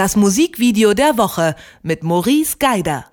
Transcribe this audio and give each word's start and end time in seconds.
das 0.00 0.16
Musikvideo 0.16 0.94
der 0.94 1.18
Woche 1.18 1.54
mit 1.82 2.02
Maurice 2.02 2.56
Geider. 2.58 3.04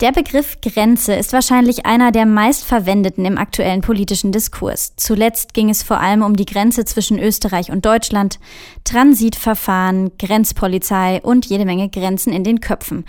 Der 0.00 0.10
Begriff 0.10 0.60
Grenze 0.60 1.14
ist 1.14 1.32
wahrscheinlich 1.32 1.86
einer 1.86 2.10
der 2.10 2.26
meistverwendeten 2.26 3.24
im 3.24 3.38
aktuellen 3.38 3.80
politischen 3.80 4.32
Diskurs. 4.32 4.96
Zuletzt 4.96 5.54
ging 5.54 5.70
es 5.70 5.84
vor 5.84 6.00
allem 6.00 6.22
um 6.22 6.34
die 6.34 6.44
Grenze 6.44 6.84
zwischen 6.84 7.20
Österreich 7.20 7.70
und 7.70 7.86
Deutschland, 7.86 8.40
Transitverfahren, 8.82 10.18
Grenzpolizei 10.18 11.20
und 11.22 11.46
jede 11.46 11.64
Menge 11.64 11.88
Grenzen 11.88 12.32
in 12.32 12.42
den 12.42 12.60
Köpfen. 12.60 13.04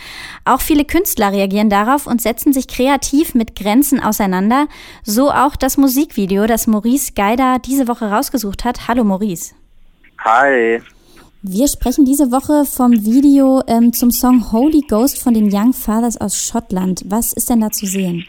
Auch 0.46 0.62
viele 0.62 0.86
Künstler 0.86 1.32
reagieren 1.32 1.72
darauf 1.72 2.06
und 2.06 2.22
setzen 2.22 2.54
sich 2.54 2.68
kreativ 2.68 3.34
mit 3.34 3.56
Grenzen 3.56 4.00
auseinander, 4.00 4.68
so 5.02 5.32
auch 5.32 5.56
das 5.56 5.78
Musikvideo, 5.78 6.46
das 6.46 6.68
Maurice 6.68 7.14
Geider 7.16 7.58
diese 7.58 7.88
Woche 7.88 8.12
rausgesucht 8.12 8.66
hat. 8.66 8.88
Hallo 8.88 9.04
Maurice. 9.04 9.56
Hi. 10.20 10.80
Wir 11.42 11.70
sprechen 11.70 12.04
diese 12.04 12.34
Woche 12.34 12.66
vom 12.66 12.92
Video 12.92 13.62
ähm, 13.66 13.94
zum 13.94 14.12
Song 14.12 14.52
Holy 14.52 14.82
Ghost 14.82 15.20
von 15.20 15.34
den 15.34 15.50
Young 15.54 15.72
Fathers 15.72 16.20
aus 16.20 16.36
Schottland. 16.36 17.04
Was 17.06 17.32
ist 17.32 17.50
denn 17.50 17.62
da 17.62 17.72
zu 17.72 17.86
sehen? 17.86 18.26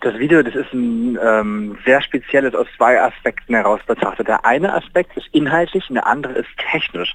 Das 0.00 0.16
Video, 0.16 0.42
das 0.42 0.54
ist 0.54 0.72
ein 0.72 1.18
ähm, 1.20 1.78
sehr 1.84 2.00
spezielles 2.00 2.54
aus 2.54 2.68
zwei 2.76 3.00
Aspekten 3.00 3.54
heraus 3.54 3.80
betrachtet. 3.84 4.28
Der 4.28 4.44
eine 4.44 4.72
Aspekt 4.72 5.16
ist 5.16 5.26
inhaltlich 5.32 5.84
und 5.88 5.96
der 5.96 6.06
andere 6.06 6.34
ist 6.34 6.48
technisch. 6.70 7.12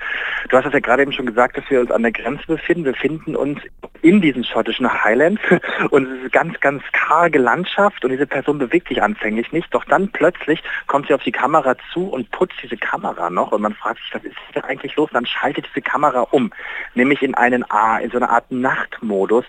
Du 0.49 0.57
hast 0.57 0.65
es 0.65 0.73
ja 0.73 0.79
gerade 0.79 1.03
eben 1.03 1.13
schon 1.13 1.25
gesagt, 1.25 1.57
dass 1.57 1.69
wir 1.69 1.79
uns 1.79 1.91
an 1.91 2.01
der 2.01 2.11
Grenze 2.11 2.45
befinden. 2.45 2.83
Wir 2.83 2.91
befinden 2.91 3.37
uns 3.37 3.61
in 4.01 4.19
diesen 4.19 4.43
schottischen 4.43 4.91
Highlands 5.03 5.41
und 5.91 6.07
es 6.07 6.23
ist 6.25 6.33
ganz, 6.33 6.59
ganz 6.59 6.83
karge 6.91 7.39
Landschaft 7.39 8.03
und 8.03 8.11
diese 8.11 8.27
Person 8.27 8.57
bewegt 8.57 8.89
sich 8.89 9.01
anfänglich 9.01 9.53
nicht. 9.53 9.73
Doch 9.73 9.85
dann 9.85 10.09
plötzlich 10.09 10.61
kommt 10.87 11.07
sie 11.07 11.13
auf 11.13 11.23
die 11.23 11.31
Kamera 11.31 11.75
zu 11.93 12.09
und 12.09 12.29
putzt 12.31 12.55
diese 12.61 12.75
Kamera 12.75 13.29
noch 13.29 13.53
und 13.53 13.61
man 13.61 13.75
fragt 13.75 13.99
sich, 13.99 14.13
was 14.13 14.23
ist 14.25 14.35
da 14.53 14.61
eigentlich 14.61 14.95
los? 14.97 15.09
dann 15.13 15.25
schaltet 15.25 15.67
diese 15.69 15.81
Kamera 15.81 16.21
um, 16.31 16.51
nämlich 16.95 17.21
in 17.21 17.35
einen 17.35 17.69
A, 17.69 17.99
in 17.99 18.11
so 18.11 18.17
eine 18.17 18.29
Art 18.29 18.51
Nachtmodus. 18.51 19.45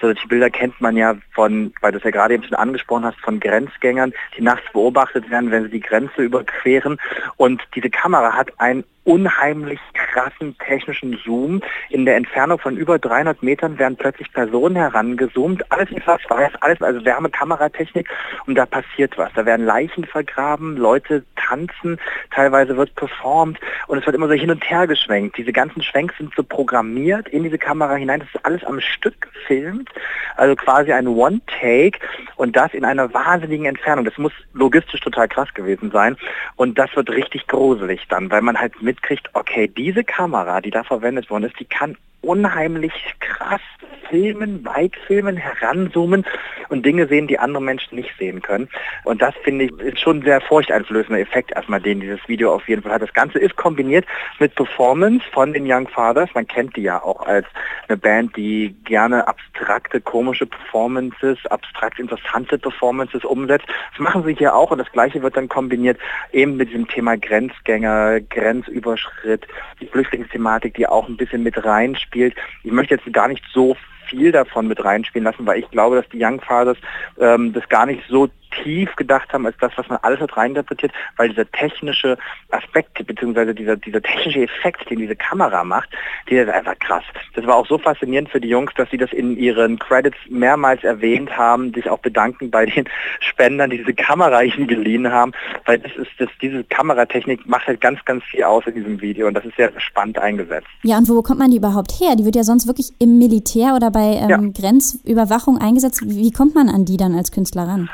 Solche 0.00 0.26
Bilder 0.28 0.50
kennt 0.50 0.80
man 0.80 0.96
ja 0.96 1.16
von, 1.32 1.72
weil 1.80 1.92
du 1.92 1.98
es 1.98 2.04
ja 2.04 2.10
gerade 2.10 2.34
eben 2.34 2.44
schon 2.44 2.54
angesprochen 2.54 3.04
hast, 3.04 3.18
von 3.20 3.40
Grenzgängern, 3.40 4.12
die 4.36 4.42
nachts 4.42 4.64
beobachtet 4.72 5.30
werden, 5.30 5.50
wenn 5.50 5.64
sie 5.64 5.70
die 5.70 5.80
Grenze 5.80 6.22
überqueren. 6.22 6.98
Und 7.36 7.62
diese 7.74 7.90
Kamera 7.90 8.32
hat 8.34 8.50
ein 8.58 8.84
unheimlich 9.04 9.80
krassen 10.18 10.56
technischen 10.58 11.18
Zoom. 11.24 11.62
In 11.90 12.04
der 12.04 12.16
Entfernung 12.16 12.58
von 12.58 12.76
über 12.76 12.98
300 12.98 13.42
Metern 13.42 13.78
werden 13.78 13.96
plötzlich 13.96 14.32
Personen 14.32 14.76
herangezoomt. 14.76 15.70
Alles 15.70 15.90
in 15.90 16.02
schwarz-weiß, 16.02 16.52
alles, 16.60 16.82
also 16.82 17.04
Wärmekameratechnik 17.04 18.08
und 18.46 18.56
da 18.56 18.66
passiert 18.66 19.16
was. 19.16 19.32
Da 19.34 19.46
werden 19.46 19.64
Leichen 19.64 20.04
vergraben, 20.04 20.76
Leute 20.76 21.24
tanzen, 21.36 21.98
teilweise 22.34 22.76
wird 22.76 22.94
performt 22.94 23.58
und 23.86 23.98
es 23.98 24.06
wird 24.06 24.16
immer 24.16 24.28
so 24.28 24.34
hin 24.34 24.50
und 24.50 24.68
her 24.68 24.86
geschwenkt. 24.86 25.38
Diese 25.38 25.52
ganzen 25.52 25.82
Schwenks 25.82 26.16
sind 26.18 26.34
so 26.36 26.42
programmiert 26.42 27.28
in 27.28 27.44
diese 27.44 27.58
Kamera 27.58 27.94
hinein. 27.94 28.20
Das 28.20 28.28
ist 28.34 28.44
alles 28.44 28.64
am 28.64 28.80
Stück 28.80 29.20
gefilmt, 29.20 29.88
also 30.36 30.54
quasi 30.56 30.92
ein 30.92 31.06
One-Take 31.06 31.98
und 32.36 32.56
das 32.56 32.74
in 32.74 32.84
einer 32.84 33.12
wahnsinnigen 33.14 33.66
Entfernung. 33.66 34.04
Das 34.04 34.18
muss 34.18 34.32
logistisch 34.52 35.00
total 35.00 35.28
krass 35.28 35.52
gewesen 35.54 35.90
sein 35.90 36.16
und 36.56 36.78
das 36.78 36.94
wird 36.96 37.10
richtig 37.10 37.46
gruselig 37.46 38.06
dann, 38.08 38.30
weil 38.30 38.42
man 38.42 38.58
halt 38.58 38.82
mit 38.82 38.98
mitkriegt, 38.98 39.30
okay, 39.34 39.68
diese 39.68 40.04
Kamera, 40.08 40.60
die 40.60 40.70
da 40.70 40.82
verwendet 40.82 41.30
worden 41.30 41.44
ist, 41.44 41.60
die 41.60 41.64
kann 41.64 41.96
unheimlich 42.22 43.14
krass 43.20 43.60
filmen, 44.08 44.64
weit 44.64 44.96
filmen, 45.06 45.36
heranzoomen 45.36 46.24
und 46.68 46.84
Dinge 46.84 47.06
sehen, 47.06 47.26
die 47.26 47.38
andere 47.38 47.62
Menschen 47.62 47.96
nicht 47.96 48.10
sehen 48.18 48.42
können. 48.42 48.68
Und 49.04 49.22
das 49.22 49.34
finde 49.42 49.66
ich 49.66 49.72
ist 49.78 50.00
schon 50.00 50.18
ein 50.18 50.22
sehr 50.22 50.40
furchteinflößender 50.40 51.20
Effekt 51.20 51.52
erstmal, 51.52 51.80
den 51.80 52.00
dieses 52.00 52.20
Video 52.28 52.54
auf 52.54 52.68
jeden 52.68 52.82
Fall 52.82 52.92
hat. 52.92 53.02
Das 53.02 53.14
Ganze 53.14 53.38
ist 53.38 53.56
kombiniert 53.56 54.04
mit 54.38 54.54
Performance 54.54 55.24
von 55.32 55.52
den 55.52 55.70
Young 55.70 55.88
Fathers. 55.88 56.28
Man 56.34 56.46
kennt 56.46 56.76
die 56.76 56.82
ja 56.82 57.02
auch 57.02 57.26
als 57.26 57.46
eine 57.88 57.96
Band, 57.96 58.36
die 58.36 58.76
gerne 58.84 59.26
abstrakte, 59.26 60.00
komische 60.00 60.46
Performances, 60.46 61.38
abstrakt 61.46 61.98
interessante 61.98 62.58
Performances 62.58 63.24
umsetzt. 63.24 63.66
Das 63.92 64.00
machen 64.00 64.24
sie 64.24 64.34
hier 64.34 64.54
auch 64.54 64.70
und 64.70 64.78
das 64.78 64.92
gleiche 64.92 65.22
wird 65.22 65.36
dann 65.36 65.48
kombiniert 65.48 65.98
eben 66.32 66.56
mit 66.56 66.70
diesem 66.70 66.88
Thema 66.88 67.16
Grenzgänger, 67.16 68.20
Grenzüberschritt, 68.20 69.46
die 69.80 69.86
Flüchtlingsthematik, 69.86 70.74
die 70.74 70.86
auch 70.86 71.08
ein 71.08 71.16
bisschen 71.16 71.42
mit 71.42 71.64
reinspielt 71.64 72.18
spielt. 72.18 72.34
Ich 72.64 72.72
möchte 72.72 72.94
jetzt 72.94 73.12
gar 73.12 73.28
nicht 73.28 73.44
so 73.52 73.76
viel 74.08 74.32
davon 74.32 74.66
mit 74.66 74.84
reinspielen 74.84 75.24
lassen, 75.24 75.46
weil 75.46 75.60
ich 75.60 75.70
glaube, 75.70 75.96
dass 75.96 76.08
die 76.08 76.22
Young 76.22 76.40
Fathers 76.40 76.78
ähm, 77.18 77.52
das 77.52 77.68
gar 77.68 77.86
nicht 77.86 78.02
so 78.08 78.28
tief 78.50 78.94
gedacht 78.96 79.32
haben 79.32 79.46
als 79.46 79.56
das, 79.60 79.72
was 79.76 79.88
man 79.88 79.98
alles 80.02 80.20
hat 80.20 80.36
reininterpretiert, 80.36 80.92
weil 81.16 81.30
dieser 81.30 81.50
technische 81.50 82.16
Aspekt 82.50 83.06
bzw. 83.06 83.54
Dieser, 83.54 83.76
dieser 83.76 84.02
technische 84.02 84.42
Effekt, 84.42 84.88
den 84.90 84.98
diese 84.98 85.16
Kamera 85.16 85.64
macht, 85.64 85.90
der 86.30 86.44
ist 86.44 86.52
einfach 86.52 86.78
krass. 86.78 87.04
Das 87.34 87.46
war 87.46 87.56
auch 87.56 87.66
so 87.66 87.78
faszinierend 87.78 88.28
für 88.28 88.40
die 88.40 88.48
Jungs, 88.48 88.72
dass 88.76 88.90
sie 88.90 88.96
das 88.96 89.12
in 89.12 89.36
ihren 89.36 89.78
Credits 89.78 90.16
mehrmals 90.28 90.84
erwähnt 90.84 91.36
haben, 91.36 91.72
sich 91.72 91.88
auch 91.88 91.98
bedanken 91.98 92.50
bei 92.50 92.66
den 92.66 92.84
Spendern, 93.20 93.70
die 93.70 93.78
diese 93.78 93.94
Kamera 93.94 94.42
ihnen 94.42 94.66
geliehen 94.66 95.10
haben, 95.10 95.32
weil 95.64 95.78
das 95.78 95.92
ist 95.96 96.10
das, 96.18 96.28
diese 96.40 96.64
Kameratechnik 96.64 97.46
macht 97.46 97.66
halt 97.66 97.80
ganz, 97.80 98.04
ganz 98.04 98.24
viel 98.24 98.44
aus 98.44 98.64
in 98.66 98.74
diesem 98.74 99.00
Video 99.00 99.26
und 99.26 99.34
das 99.34 99.44
ist 99.44 99.56
sehr 99.56 99.72
spannend 99.78 100.18
eingesetzt. 100.18 100.68
Ja, 100.82 100.98
und 100.98 101.08
wo 101.08 101.14
bekommt 101.16 101.38
man 101.38 101.50
die 101.50 101.56
überhaupt 101.58 101.92
her? 102.00 102.16
Die 102.16 102.24
wird 102.24 102.36
ja 102.36 102.42
sonst 102.42 102.66
wirklich 102.66 102.90
im 102.98 103.18
Militär 103.18 103.74
oder 103.74 103.90
bei 103.90 104.18
ähm, 104.20 104.28
ja. 104.28 104.38
Grenzüberwachung 104.38 105.58
eingesetzt. 105.58 106.02
Wie 106.04 106.30
kommt 106.30 106.54
man 106.54 106.68
an 106.68 106.84
die 106.84 106.96
dann 106.96 107.14
als 107.14 107.32
Künstler 107.32 107.64
ran? 107.64 107.90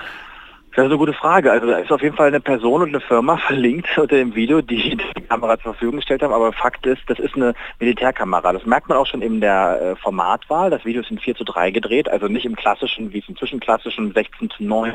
Das 0.74 0.86
ist 0.86 0.90
eine 0.90 0.98
gute 0.98 1.12
Frage. 1.12 1.52
Also 1.52 1.68
da 1.68 1.78
ist 1.78 1.92
auf 1.92 2.02
jeden 2.02 2.16
Fall 2.16 2.26
eine 2.26 2.40
Person 2.40 2.82
und 2.82 2.88
eine 2.88 3.00
Firma 3.00 3.36
verlinkt 3.46 3.96
unter 3.96 4.16
dem 4.16 4.34
Video, 4.34 4.60
die 4.60 4.96
die 4.96 5.20
Kamera 5.22 5.56
zur 5.56 5.74
Verfügung 5.74 5.96
gestellt 5.96 6.20
haben. 6.22 6.32
Aber 6.32 6.52
Fakt 6.52 6.84
ist, 6.84 7.02
das 7.06 7.20
ist 7.20 7.36
eine 7.36 7.54
Militärkamera. 7.78 8.52
Das 8.52 8.66
merkt 8.66 8.88
man 8.88 8.98
auch 8.98 9.06
schon 9.06 9.22
in 9.22 9.40
der 9.40 9.80
äh, 9.80 9.96
Formatwahl. 9.96 10.70
Das 10.70 10.84
Video 10.84 11.02
ist 11.02 11.12
in 11.12 11.20
4 11.20 11.36
zu 11.36 11.44
3 11.44 11.70
gedreht, 11.70 12.08
also 12.08 12.26
nicht 12.26 12.44
im 12.44 12.56
klassischen, 12.56 13.12
wie 13.12 13.20
es 13.20 13.28
im 13.28 13.36
zwischenklassischen 13.36 14.12
16 14.12 14.50
zu 14.50 14.64
9, 14.64 14.94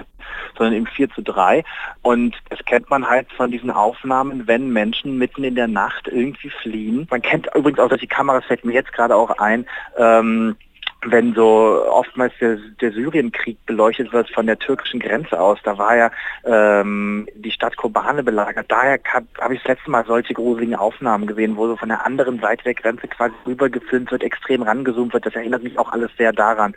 sondern 0.58 0.74
im 0.74 0.86
4 0.86 1.12
zu 1.12 1.22
3. 1.22 1.64
Und 2.02 2.36
das 2.50 2.60
kennt 2.66 2.90
man 2.90 3.10
halt 3.10 3.32
von 3.32 3.50
diesen 3.50 3.72
Aufnahmen, 3.72 4.48
wenn 4.48 4.72
Menschen 4.74 5.18
mitten 5.18 5.46
in 5.46 5.56
der 5.56 5.70
Nacht 5.70 6.10
irgendwie 6.10 6.50
fliehen. 6.50 7.08
Man 7.10 7.22
kennt 7.22 7.48
übrigens 7.56 7.80
auch, 7.80 7.88
dass 7.88 8.02
die 8.02 8.08
Kameras 8.08 8.44
fällt 8.44 8.66
mir 8.66 8.74
jetzt 8.74 8.92
gerade 8.92 9.16
auch 9.16 9.30
ein, 9.38 9.66
ähm, 9.98 10.58
wenn 11.06 11.34
so 11.34 11.86
oftmals 11.90 12.34
der, 12.42 12.58
der 12.82 12.92
Syrienkrieg 12.92 13.58
beleuchtet 13.66 14.12
wird 14.12 14.30
von 14.30 14.46
der 14.46 14.60
türkischen 14.60 15.00
Grenze 15.00 15.40
aus, 15.40 15.58
da 15.64 15.78
war 15.78 15.96
ja 15.96 16.12
ähm, 16.44 17.28
die 17.36 17.52
Stadt 17.52 17.78
Kobane 17.78 18.22
belagert. 18.22 18.66
Daher 18.68 19.00
habe 19.40 19.54
ich 19.54 19.62
das 19.62 19.78
letzte 19.78 19.92
Mal 19.92 20.06
solche 20.06 20.34
gruseligen 20.34 20.76
Aufnahmen 20.76 21.26
gesehen, 21.26 21.56
wo 21.56 21.68
so 21.68 21.78
von 21.78 21.90
der 21.90 22.06
anderen 22.06 22.40
Seite 22.40 22.64
der 22.66 22.74
Grenze 22.74 23.08
quasi 23.08 23.34
rüber 23.46 23.70
gefilmt 23.70 24.12
wird, 24.12 24.24
extrem 24.24 24.62
rangezoomt 24.62 25.14
wird. 25.14 25.26
Das 25.26 25.36
erinnert 25.36 25.64
mich 25.64 25.80
auch 25.80 25.92
alles 25.92 26.12
sehr 26.18 26.34
daran. 26.34 26.76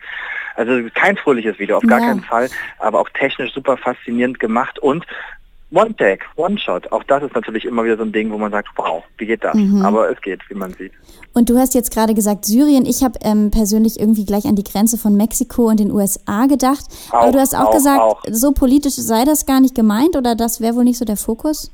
Also 0.55 0.89
kein 0.95 1.17
fröhliches 1.17 1.59
Video, 1.59 1.79
auf 1.79 1.83
gar 1.83 2.01
ja. 2.01 2.09
keinen 2.09 2.23
Fall, 2.23 2.49
aber 2.79 3.01
auch 3.01 3.09
technisch 3.09 3.53
super 3.53 3.77
faszinierend 3.77 4.39
gemacht 4.39 4.79
und 4.79 5.05
One-Take, 5.73 6.25
One-Shot. 6.37 6.93
Auch 6.93 7.03
das 7.05 7.23
ist 7.23 7.35
natürlich 7.35 7.65
immer 7.65 7.85
wieder 7.85 7.97
so 7.97 8.03
ein 8.03 8.13
Ding, 8.13 8.31
wo 8.31 8.39
man 8.39 8.51
sagt, 8.51 8.69
wow, 8.77 9.03
wie 9.19 9.27
geht 9.27 9.43
das? 9.43 9.55
Mhm. 9.55 9.85
Aber 9.85 10.11
es 10.11 10.21
geht, 10.21 10.41
wie 10.49 10.55
man 10.55 10.73
sieht. 10.75 10.93
Und 11.33 11.49
du 11.49 11.59
hast 11.59 11.75
jetzt 11.75 11.93
gerade 11.93 12.15
gesagt 12.15 12.45
Syrien. 12.45 12.85
Ich 12.85 13.03
habe 13.03 13.19
ähm, 13.23 13.51
persönlich 13.51 13.99
irgendwie 13.99 14.27
gleich 14.27 14.45
an 14.45 14.57
die 14.57 14.65
Grenze 14.65 14.99
von 14.99 15.17
Mexiko 15.17 15.69
und 15.69 15.81
den 15.81 15.91
USA 15.91 16.47
gedacht. 16.47 16.85
Auch, 17.11 17.23
Aber 17.23 17.33
du 17.33 17.41
hast 17.41 17.55
auch, 17.55 17.69
auch 17.69 17.73
gesagt, 17.73 18.01
auch. 18.01 18.23
so 18.31 18.53
politisch 18.53 18.95
sei 18.95 19.25
das 19.25 19.47
gar 19.47 19.61
nicht 19.61 19.75
gemeint 19.75 20.17
oder 20.17 20.35
das 20.35 20.61
wäre 20.61 20.77
wohl 20.77 20.85
nicht 20.85 20.99
so 20.99 21.05
der 21.05 21.17
Fokus? 21.17 21.71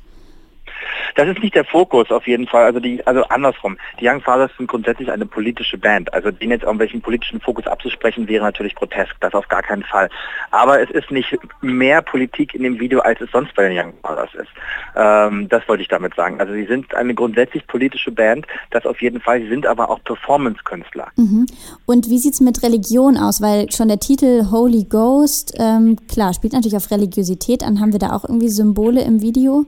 Das 1.19 1.27
ist 1.27 1.43
nicht 1.43 1.53
der 1.53 1.65
Fokus 1.65 2.09
auf 2.11 2.25
jeden 2.27 2.47
Fall. 2.47 2.63
Also 2.63 2.79
die, 2.79 3.05
also 3.05 3.25
andersrum. 3.25 3.77
Die 3.99 4.07
Young 4.07 4.21
Fathers 4.21 4.51
sind 4.57 4.67
grundsätzlich 4.67 5.11
eine 5.11 5.25
politische 5.25 5.77
Band. 5.77 6.13
Also 6.13 6.31
denen 6.31 6.51
jetzt 6.51 6.63
irgendwelchen 6.63 7.01
politischen 7.01 7.41
Fokus 7.41 7.67
abzusprechen, 7.67 8.29
wäre 8.29 8.45
natürlich 8.45 8.73
grotesk. 8.73 9.13
Das 9.19 9.33
auf 9.33 9.45
gar 9.49 9.61
keinen 9.61 9.83
Fall. 9.83 10.09
Aber 10.51 10.79
es 10.79 10.89
ist 10.91 11.11
nicht 11.11 11.37
mehr 11.59 12.01
Politik 12.01 12.55
in 12.55 12.63
dem 12.63 12.79
Video, 12.79 13.01
als 13.01 13.19
es 13.19 13.29
sonst 13.31 13.53
bei 13.53 13.67
den 13.67 13.77
Young 13.77 13.93
Fathers 14.01 14.33
ist. 14.33 14.47
Ähm, 14.95 15.49
das 15.49 15.67
wollte 15.67 15.81
ich 15.81 15.89
damit 15.89 16.15
sagen. 16.15 16.39
Also 16.39 16.53
sie 16.53 16.65
sind 16.67 16.95
eine 16.95 17.13
grundsätzlich 17.13 17.67
politische 17.67 18.11
Band, 18.11 18.47
das 18.71 18.85
auf 18.85 19.01
jeden 19.01 19.19
Fall. 19.19 19.41
Sie 19.41 19.49
sind 19.49 19.67
aber 19.67 19.89
auch 19.89 20.01
Performance-Künstler. 20.05 21.09
Mhm. 21.17 21.47
Und 21.85 22.09
wie 22.09 22.19
sieht 22.19 22.35
es 22.35 22.39
mit 22.39 22.63
Religion 22.63 23.17
aus? 23.17 23.41
Weil 23.41 23.69
schon 23.73 23.89
der 23.89 23.99
Titel 23.99 24.51
Holy 24.51 24.85
Ghost, 24.85 25.53
ähm, 25.59 25.97
klar, 26.07 26.33
spielt 26.33 26.53
natürlich 26.53 26.77
auf 26.77 26.89
Religiosität 26.89 27.61
an. 27.61 27.81
Haben 27.81 27.91
wir 27.91 27.99
da 27.99 28.15
auch 28.15 28.23
irgendwie 28.23 28.47
Symbole 28.47 29.01
im 29.01 29.21
Video? 29.21 29.65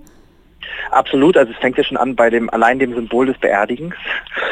Absolut, 0.92 1.38
also 1.38 1.52
es 1.52 1.58
fängt 1.60 1.78
ja 1.78 1.84
schon 1.84 1.98
an 1.98 2.16
bei 2.16 2.30
dem 2.30 2.50
allein 2.50 2.80
dem 2.80 2.94
Symbol 2.94 3.26
des 3.26 3.38
Beerdigens, 3.38 3.96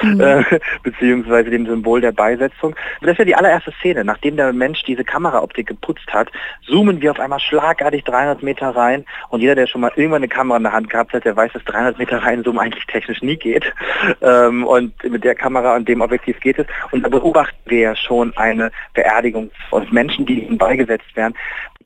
mhm. 0.02 0.22
äh, 0.22 0.44
beziehungsweise 0.84 1.50
dem 1.50 1.66
Symbol 1.66 2.02
der 2.02 2.12
Beisetzung. 2.12 2.76
das 3.02 3.12
ist 3.12 3.20
ja 3.20 3.26
die 3.26 3.36
allererste 3.36 3.72
Szene. 3.80 4.04
Nachdem 4.04 4.36
der 4.36 4.54
Mensch 4.54 4.84
diese 4.84 5.04
Kameraoptik 5.04 5.68
geputzt 5.68 6.08
hat, 6.12 6.30
zoomen 6.66 7.02
wir 7.02 7.12
auf 7.12 7.20
einmal 7.20 7.40
schlagartig 7.40 8.04
300 8.04 8.44
Meter 8.44 8.70
rein 8.70 9.06
und 9.30 9.42
jeder, 9.42 9.56
der 9.56 9.68
schon 9.68 9.82
mal 9.82 9.92
irgendwann 9.96 10.24
eine 10.24 10.28
Kamera 10.28 10.58
in 10.58 10.64
der 10.64 10.74
Hand 10.74 10.90
gehabt 10.90 11.14
hat, 11.14 11.26
der 11.26 11.36
weiß, 11.36 11.54
dass 11.54 11.64
300 11.66 11.98
Meter 11.98 12.18
rein 12.20 12.44
Zoom 12.44 12.60
eigentlich 12.60 12.86
technisch 12.86 13.22
nie 13.22 13.38
geht. 13.38 13.72
Ähm, 14.22 14.66
und 14.66 14.94
mit 15.04 15.24
der 15.24 15.36
Kamera 15.36 15.76
und 15.76 15.88
dem 15.88 16.02
Objektiv 16.02 16.40
geht 16.40 16.60
es. 16.60 16.66
Und 16.92 17.04
da 17.04 17.10
beobachten 17.10 17.58
wir 17.66 17.80
ja 17.80 17.96
schon 17.96 18.36
eine 18.38 18.72
Beerdigung 18.94 19.50
und 19.72 19.94
Menschen, 19.94 20.26
die 20.26 20.44
ihnen 20.44 20.58
beigesetzt 20.58 21.16
werden 21.16 21.36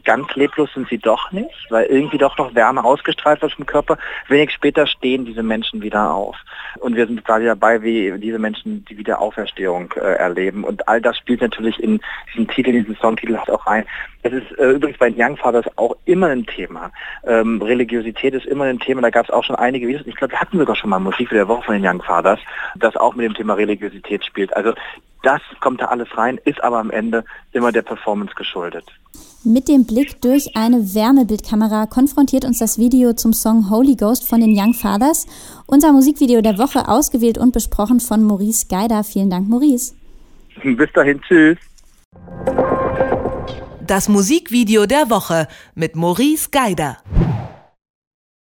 ganz 0.03 0.33
leblos 0.35 0.69
sind 0.73 0.87
sie 0.89 0.97
doch 0.97 1.31
nicht, 1.31 1.67
weil 1.69 1.85
irgendwie 1.85 2.17
doch 2.17 2.37
noch 2.37 2.53
Wärme 2.55 2.83
ausgestrahlt 2.83 3.41
wird 3.41 3.53
vom 3.53 3.65
Körper. 3.65 3.97
Wenig 4.27 4.51
später 4.51 4.87
stehen 4.87 5.25
diese 5.25 5.43
Menschen 5.43 5.81
wieder 5.81 6.11
auf. 6.11 6.35
Und 6.79 6.95
wir 6.95 7.07
sind 7.07 7.23
quasi 7.23 7.45
dabei, 7.45 7.81
wie 7.81 8.17
diese 8.19 8.39
Menschen 8.39 8.85
die 8.85 8.97
Wiederauferstehung 8.97 9.93
äh, 9.93 10.15
erleben. 10.15 10.63
Und 10.63 10.87
all 10.87 11.01
das 11.01 11.17
spielt 11.17 11.41
natürlich 11.41 11.81
in 11.81 11.99
diesen 12.33 12.47
Titel, 12.47 12.71
diesen 12.71 12.95
Songtitel 12.97 13.37
auch 13.37 13.65
ein. 13.65 13.85
Es 14.23 14.31
ist 14.33 14.57
äh, 14.57 14.71
übrigens 14.71 14.97
bei 14.97 15.09
den 15.09 15.21
Young 15.21 15.37
Fathers 15.37 15.65
auch 15.77 15.95
immer 16.05 16.27
ein 16.27 16.45
Thema. 16.45 16.91
Ähm, 17.25 17.61
Religiosität 17.61 18.33
ist 18.33 18.45
immer 18.45 18.65
ein 18.65 18.79
Thema. 18.79 19.01
Da 19.01 19.09
gab 19.09 19.25
es 19.25 19.31
auch 19.31 19.43
schon 19.43 19.55
einige 19.57 19.87
Videos. 19.87 20.07
Ich 20.07 20.15
glaube, 20.15 20.33
wir 20.33 20.39
hatten 20.39 20.57
sogar 20.57 20.75
schon 20.75 20.89
mal 20.89 20.99
Musik 20.99 21.29
für 21.29 21.35
der 21.35 21.47
Woche 21.47 21.63
von 21.63 21.75
den 21.75 21.85
Young 21.85 22.01
Fathers, 22.01 22.39
das 22.75 22.95
auch 22.95 23.15
mit 23.15 23.25
dem 23.25 23.33
Thema 23.33 23.55
Religiosität 23.55 24.23
spielt. 24.25 24.55
Also 24.55 24.73
das 25.23 25.41
kommt 25.61 25.81
da 25.81 25.85
alles 25.85 26.07
rein, 26.15 26.39
ist 26.45 26.63
aber 26.63 26.77
am 26.77 26.91
Ende 26.91 27.25
immer 27.53 27.71
der 27.71 27.81
Performance 27.81 28.35
geschuldet. 28.35 28.85
Mit 29.45 29.67
dem 29.67 29.85
Blick 29.85 30.21
durch 30.21 30.55
eine 30.55 30.95
Wärmebildkamera 30.95 31.85
konfrontiert 31.87 32.45
uns 32.45 32.59
das 32.59 32.77
Video 32.77 33.13
zum 33.13 33.33
Song 33.33 33.69
Holy 33.69 33.95
Ghost 33.95 34.27
von 34.27 34.39
den 34.39 34.57
Young 34.57 34.73
Fathers. 34.73 35.25
Unser 35.65 35.91
Musikvideo 35.91 36.41
der 36.41 36.57
Woche 36.57 36.87
ausgewählt 36.87 37.37
und 37.37 37.51
besprochen 37.51 37.99
von 37.99 38.23
Maurice 38.23 38.67
Geider. 38.69 39.03
Vielen 39.03 39.29
Dank, 39.29 39.49
Maurice. 39.49 39.95
Bis 40.63 40.91
dahin, 40.93 41.19
tschüss. 41.21 41.57
Das 43.85 44.07
Musikvideo 44.07 44.85
der 44.85 45.09
Woche 45.09 45.47
mit 45.75 45.97
Maurice 45.97 46.49
Geider. 46.49 46.99